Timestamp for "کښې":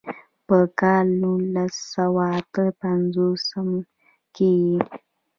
4.35-4.49